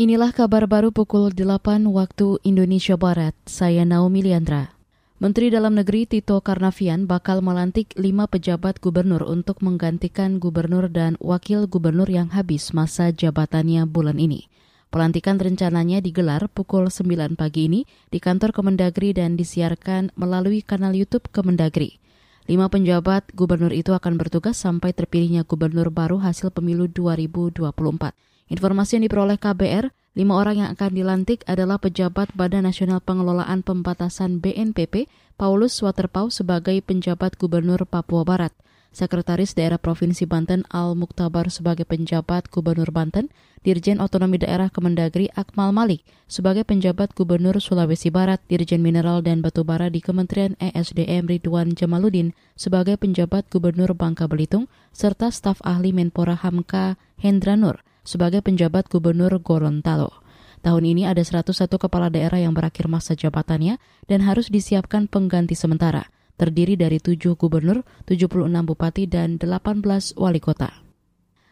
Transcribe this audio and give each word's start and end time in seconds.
Inilah 0.00 0.32
kabar 0.32 0.64
baru 0.64 0.96
pukul 0.96 1.28
8 1.28 1.84
waktu 1.84 2.40
Indonesia 2.40 2.96
Barat. 2.96 3.36
Saya 3.44 3.84
Naomi 3.84 4.24
Liandra. 4.24 4.72
Menteri 5.20 5.52
Dalam 5.52 5.76
Negeri 5.76 6.08
Tito 6.08 6.40
Karnavian 6.40 7.04
bakal 7.04 7.44
melantik 7.44 7.92
lima 8.00 8.24
pejabat 8.24 8.80
gubernur 8.80 9.20
untuk 9.28 9.60
menggantikan 9.60 10.40
gubernur 10.40 10.88
dan 10.88 11.20
wakil 11.20 11.68
gubernur 11.68 12.08
yang 12.08 12.32
habis 12.32 12.72
masa 12.72 13.12
jabatannya 13.12 13.84
bulan 13.84 14.16
ini. 14.16 14.48
Pelantikan 14.88 15.36
rencananya 15.36 16.00
digelar 16.00 16.48
pukul 16.48 16.88
9 16.88 17.36
pagi 17.36 17.68
ini 17.68 17.84
di 18.08 18.24
kantor 18.24 18.56
Kemendagri 18.56 19.12
dan 19.12 19.36
disiarkan 19.36 20.16
melalui 20.16 20.64
kanal 20.64 20.96
YouTube 20.96 21.28
Kemendagri. 21.28 22.00
Lima 22.48 22.72
penjabat 22.72 23.36
gubernur 23.36 23.76
itu 23.76 23.92
akan 23.92 24.16
bertugas 24.16 24.56
sampai 24.56 24.96
terpilihnya 24.96 25.44
gubernur 25.44 25.92
baru 25.92 26.16
hasil 26.24 26.56
pemilu 26.56 26.88
2024. 26.88 28.29
Informasi 28.50 28.98
yang 28.98 29.06
diperoleh 29.06 29.38
KBR, 29.38 29.94
lima 30.18 30.34
orang 30.34 30.56
yang 30.58 30.68
akan 30.74 30.90
dilantik 30.90 31.46
adalah 31.46 31.78
pejabat 31.78 32.34
Badan 32.34 32.66
Nasional 32.66 32.98
Pengelolaan 32.98 33.62
Pembatasan 33.62 34.42
BNPP, 34.42 35.06
Paulus 35.38 35.78
Waterpau 35.78 36.34
sebagai 36.34 36.82
penjabat 36.82 37.38
Gubernur 37.38 37.86
Papua 37.86 38.26
Barat, 38.26 38.50
Sekretaris 38.90 39.54
Daerah 39.54 39.78
Provinsi 39.78 40.26
Banten 40.26 40.66
Al 40.66 40.98
Muktabar 40.98 41.46
sebagai 41.46 41.86
penjabat 41.86 42.50
Gubernur 42.50 42.90
Banten, 42.90 43.30
Dirjen 43.62 44.02
Otonomi 44.02 44.42
Daerah 44.42 44.66
Kemendagri 44.66 45.30
Akmal 45.38 45.70
Malik 45.70 46.02
sebagai 46.26 46.66
penjabat 46.66 47.14
Gubernur 47.14 47.62
Sulawesi 47.62 48.10
Barat, 48.10 48.42
Dirjen 48.50 48.82
Mineral 48.82 49.22
dan 49.22 49.46
Batubara 49.46 49.94
di 49.94 50.02
Kementerian 50.02 50.58
ESDM 50.58 51.30
Ridwan 51.30 51.78
Jamaluddin 51.78 52.34
sebagai 52.58 52.98
penjabat 52.98 53.46
Gubernur 53.46 53.94
Bangka 53.94 54.26
Belitung, 54.26 54.66
serta 54.90 55.30
staf 55.30 55.62
ahli 55.62 55.94
Menpora 55.94 56.34
Hamka 56.34 56.98
Hendra 57.14 57.54
Nur 57.54 57.78
sebagai 58.06 58.40
penjabat 58.44 58.88
gubernur 58.88 59.32
Gorontalo. 59.40 60.12
Tahun 60.60 60.84
ini 60.84 61.08
ada 61.08 61.24
101 61.24 61.72
kepala 61.80 62.12
daerah 62.12 62.36
yang 62.36 62.52
berakhir 62.52 62.84
masa 62.84 63.16
jabatannya 63.16 63.80
dan 64.04 64.20
harus 64.20 64.52
disiapkan 64.52 65.08
pengganti 65.08 65.56
sementara, 65.56 66.12
terdiri 66.36 66.76
dari 66.76 67.00
7 67.00 67.32
gubernur, 67.36 67.80
76 68.04 68.44
bupati, 68.68 69.08
dan 69.08 69.40
18 69.40 69.84
wali 70.20 70.40
kota. 70.40 70.84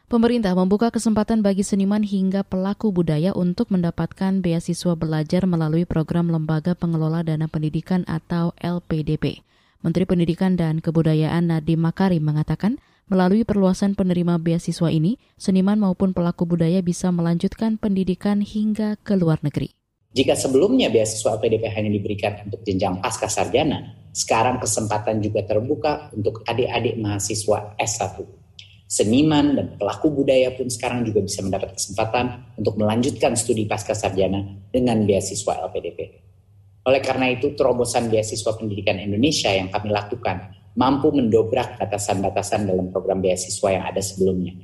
Pemerintah 0.09 0.56
membuka 0.56 0.89
kesempatan 0.89 1.45
bagi 1.45 1.61
seniman 1.61 2.00
hingga 2.00 2.41
pelaku 2.41 2.89
budaya 2.89 3.37
untuk 3.37 3.69
mendapatkan 3.69 4.41
beasiswa 4.41 4.97
belajar 4.97 5.44
melalui 5.44 5.84
program 5.84 6.33
Lembaga 6.33 6.72
Pengelola 6.72 7.20
Dana 7.20 7.44
Pendidikan 7.44 8.09
atau 8.09 8.56
LPDP. 8.56 9.44
Menteri 9.84 10.09
Pendidikan 10.09 10.56
dan 10.56 10.81
Kebudayaan 10.81 11.53
Nadiem 11.53 11.84
Makarim 11.84 12.25
mengatakan 12.25 12.81
Melalui 13.09 13.41
perluasan 13.41 13.97
penerima 13.97 14.37
beasiswa 14.37 14.92
ini, 14.92 15.17
seniman 15.41 15.81
maupun 15.81 16.12
pelaku 16.12 16.45
budaya 16.45 16.84
bisa 16.84 17.09
melanjutkan 17.09 17.81
pendidikan 17.81 18.45
hingga 18.45 19.00
ke 19.00 19.17
luar 19.17 19.41
negeri. 19.41 19.73
Jika 20.12 20.37
sebelumnya 20.37 20.92
beasiswa 20.92 21.41
LPDP 21.41 21.73
hanya 21.73 21.89
diberikan 21.89 22.37
untuk 22.45 22.61
jenjang 22.69 23.00
pasca 23.00 23.25
sarjana, 23.25 23.97
sekarang 24.12 24.61
kesempatan 24.61 25.25
juga 25.25 25.41
terbuka 25.48 26.12
untuk 26.12 26.45
adik-adik 26.45 27.00
mahasiswa 27.00 27.77
S1. 27.81 28.28
Seniman 28.89 29.56
dan 29.56 29.67
pelaku 29.81 30.12
budaya 30.12 30.53
pun 30.53 30.69
sekarang 30.69 31.05
juga 31.09 31.25
bisa 31.25 31.41
mendapat 31.41 31.77
kesempatan 31.81 32.56
untuk 32.61 32.77
melanjutkan 32.77 33.37
studi 33.37 33.65
pasca 33.65 33.97
sarjana 33.97 34.69
dengan 34.69 35.09
beasiswa 35.09 35.65
LPDP. 35.69 36.28
Oleh 36.89 37.05
karena 37.05 37.28
itu, 37.28 37.53
terobosan 37.53 38.08
beasiswa 38.08 38.56
pendidikan 38.56 38.97
Indonesia 38.97 39.53
yang 39.53 39.69
kami 39.69 39.92
lakukan 39.92 40.56
mampu 40.72 41.12
mendobrak 41.12 41.77
batasan-batasan 41.77 42.64
dalam 42.64 42.89
program 42.89 43.20
beasiswa 43.20 43.69
yang 43.69 43.84
ada 43.84 44.00
sebelumnya. 44.00 44.56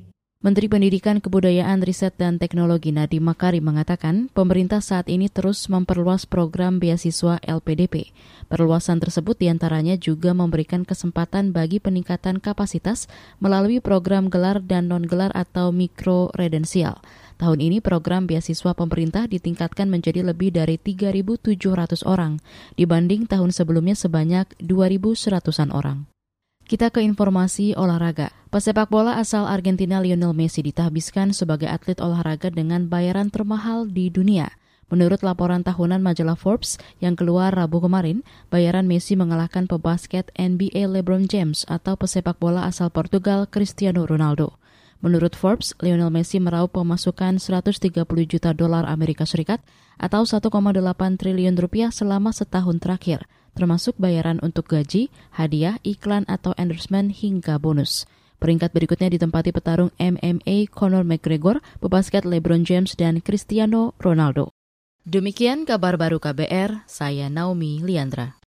Menteri 0.44 0.68
Pendidikan, 0.68 1.24
Kebudayaan, 1.24 1.80
Riset, 1.80 2.20
dan 2.20 2.36
Teknologi 2.36 2.92
Nadiem 2.92 3.24
Makarim 3.24 3.64
mengatakan 3.64 4.28
pemerintah 4.28 4.84
saat 4.84 5.08
ini 5.08 5.32
terus 5.32 5.72
memperluas 5.72 6.28
program 6.28 6.76
beasiswa 6.76 7.40
LPDP. 7.40 8.12
Perluasan 8.52 9.00
tersebut 9.00 9.40
di 9.40 9.48
antaranya 9.48 9.96
juga 9.96 10.36
memberikan 10.36 10.84
kesempatan 10.84 11.56
bagi 11.56 11.80
peningkatan 11.80 12.44
kapasitas 12.44 13.08
melalui 13.40 13.80
program 13.80 14.28
gelar 14.28 14.60
dan 14.60 14.92
non-gelar 14.92 15.32
atau 15.32 15.72
mikro 15.72 16.28
redensial. 16.36 17.00
Tahun 17.40 17.56
ini 17.56 17.80
program 17.80 18.28
beasiswa 18.28 18.76
pemerintah 18.76 19.24
ditingkatkan 19.24 19.88
menjadi 19.88 20.28
lebih 20.28 20.52
dari 20.52 20.76
3.700 20.76 22.04
orang, 22.04 22.36
dibanding 22.76 23.24
tahun 23.24 23.48
sebelumnya 23.48 23.96
sebanyak 23.96 24.44
2.100-an 24.60 25.72
orang. 25.72 26.13
Kita 26.64 26.88
ke 26.88 27.04
informasi 27.04 27.76
olahraga. 27.76 28.32
Pesepak 28.48 28.88
bola 28.88 29.20
asal 29.20 29.44
Argentina 29.44 30.00
Lionel 30.00 30.32
Messi 30.32 30.64
ditahbiskan 30.64 31.36
sebagai 31.36 31.68
atlet 31.68 32.00
olahraga 32.00 32.48
dengan 32.48 32.88
bayaran 32.88 33.28
termahal 33.28 33.84
di 33.84 34.08
dunia. 34.08 34.48
Menurut 34.88 35.20
laporan 35.20 35.60
tahunan 35.60 36.00
majalah 36.00 36.40
Forbes 36.40 36.80
yang 37.04 37.20
keluar 37.20 37.52
Rabu 37.52 37.84
kemarin, 37.84 38.24
bayaran 38.48 38.88
Messi 38.88 39.12
mengalahkan 39.12 39.68
pebasket 39.68 40.32
NBA 40.40 40.88
LeBron 40.88 41.28
James 41.28 41.68
atau 41.68 42.00
pesepak 42.00 42.40
bola 42.40 42.64
asal 42.64 42.88
Portugal 42.88 43.44
Cristiano 43.44 44.08
Ronaldo. 44.08 44.56
Menurut 45.04 45.36
Forbes, 45.36 45.76
Lionel 45.84 46.08
Messi 46.08 46.40
meraup 46.40 46.72
pemasukan 46.72 47.44
130 47.44 47.92
juta 48.24 48.56
dolar 48.56 48.88
Amerika 48.88 49.28
Serikat 49.28 49.60
atau 50.00 50.24
1,8 50.24 50.48
triliun 51.20 51.60
rupiah 51.60 51.92
selama 51.92 52.32
setahun 52.32 52.80
terakhir 52.80 53.28
termasuk 53.54 53.96
bayaran 53.96 54.42
untuk 54.44 54.68
gaji, 54.68 55.08
hadiah, 55.32 55.80
iklan 55.86 56.28
atau 56.28 56.52
endorsement 56.60 57.14
hingga 57.14 57.56
bonus. 57.56 58.04
Peringkat 58.42 58.76
berikutnya 58.76 59.08
ditempati 59.08 59.56
petarung 59.56 59.88
MMA 59.96 60.68
Conor 60.68 61.06
McGregor, 61.08 61.64
pebasket 61.80 62.28
LeBron 62.28 62.66
James 62.68 62.92
dan 62.92 63.24
Cristiano 63.24 63.96
Ronaldo. 63.96 64.52
Demikian 65.08 65.64
kabar 65.64 65.96
baru 65.96 66.20
KBR, 66.20 66.84
saya 66.84 67.32
Naomi 67.32 67.80
Liandra. 67.80 68.43